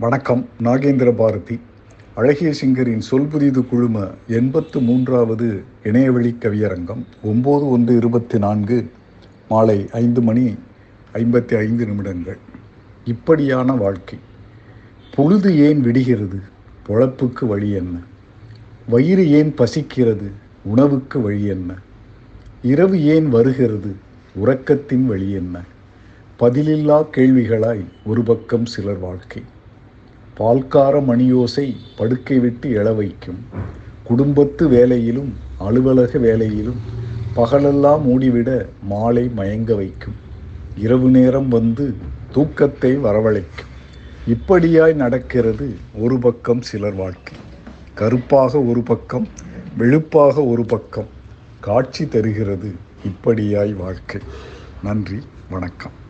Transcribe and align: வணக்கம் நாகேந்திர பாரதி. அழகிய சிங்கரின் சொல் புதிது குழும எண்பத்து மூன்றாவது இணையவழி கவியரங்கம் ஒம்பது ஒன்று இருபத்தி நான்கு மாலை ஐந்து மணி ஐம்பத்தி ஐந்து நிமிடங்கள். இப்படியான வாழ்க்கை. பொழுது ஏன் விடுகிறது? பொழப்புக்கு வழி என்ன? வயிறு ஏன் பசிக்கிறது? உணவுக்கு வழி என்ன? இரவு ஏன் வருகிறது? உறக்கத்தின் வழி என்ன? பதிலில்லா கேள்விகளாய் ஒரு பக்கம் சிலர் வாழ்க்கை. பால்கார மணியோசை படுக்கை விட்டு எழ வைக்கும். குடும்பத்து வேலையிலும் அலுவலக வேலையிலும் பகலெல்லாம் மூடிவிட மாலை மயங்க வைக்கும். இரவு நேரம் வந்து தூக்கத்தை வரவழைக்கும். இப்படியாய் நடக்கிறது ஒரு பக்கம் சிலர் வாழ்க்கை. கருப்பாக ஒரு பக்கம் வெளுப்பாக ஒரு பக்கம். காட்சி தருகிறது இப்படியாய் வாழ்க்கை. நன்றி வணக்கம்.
வணக்கம் 0.00 0.48
நாகேந்திர 0.62 1.12
பாரதி. 1.12 1.60
அழகிய 2.14 2.52
சிங்கரின் 2.62 3.00
சொல் 3.00 3.26
புதிது 3.26 3.66
குழும 3.66 4.08
எண்பத்து 4.28 4.80
மூன்றாவது 4.80 5.62
இணையவழி 5.84 6.36
கவியரங்கம் 6.40 7.04
ஒம்பது 7.24 7.68
ஒன்று 7.68 7.96
இருபத்தி 7.96 8.38
நான்கு 8.38 8.90
மாலை 9.48 9.88
ஐந்து 9.92 10.20
மணி 10.20 10.54
ஐம்பத்தி 11.14 11.56
ஐந்து 11.56 11.86
நிமிடங்கள். 11.86 12.38
இப்படியான 13.04 13.72
வாழ்க்கை. 13.72 14.18
பொழுது 15.14 15.58
ஏன் 15.58 15.80
விடுகிறது? 15.80 16.40
பொழப்புக்கு 16.88 17.46
வழி 17.46 17.70
என்ன? 17.70 17.98
வயிறு 18.88 19.30
ஏன் 19.30 19.54
பசிக்கிறது? 19.54 20.30
உணவுக்கு 20.64 21.20
வழி 21.20 21.44
என்ன? 21.44 21.74
இரவு 22.62 23.02
ஏன் 23.02 23.28
வருகிறது? 23.28 23.96
உறக்கத்தின் 24.44 25.06
வழி 25.06 25.30
என்ன? 25.30 25.60
பதிலில்லா 26.38 27.06
கேள்விகளாய் 27.16 27.84
ஒரு 28.04 28.22
பக்கம் 28.22 28.66
சிலர் 28.66 28.98
வாழ்க்கை. 28.98 29.42
பால்கார 30.40 31.00
மணியோசை 31.00 31.76
படுக்கை 31.96 32.38
விட்டு 32.38 32.70
எழ 32.70 32.94
வைக்கும். 32.94 33.46
குடும்பத்து 34.02 34.68
வேலையிலும் 34.68 35.36
அலுவலக 35.58 36.18
வேலையிலும் 36.18 36.80
பகலெல்லாம் 37.34 38.02
மூடிவிட 38.08 38.68
மாலை 38.82 39.30
மயங்க 39.36 39.76
வைக்கும். 39.76 40.14
இரவு 40.74 41.10
நேரம் 41.10 41.48
வந்து 41.48 41.96
தூக்கத்தை 42.30 42.98
வரவழைக்கும். 42.98 43.70
இப்படியாய் 44.26 44.94
நடக்கிறது 44.94 45.76
ஒரு 45.92 46.18
பக்கம் 46.18 46.62
சிலர் 46.62 46.94
வாழ்க்கை. 46.94 47.38
கருப்பாக 47.94 48.62
ஒரு 48.62 48.82
பக்கம் 48.82 49.28
வெளுப்பாக 49.78 50.46
ஒரு 50.46 50.64
பக்கம். 50.64 51.08
காட்சி 51.60 52.08
தருகிறது 52.08 52.74
இப்படியாய் 53.02 53.74
வாழ்க்கை. 53.76 54.20
நன்றி 54.82 55.18
வணக்கம். 55.50 56.08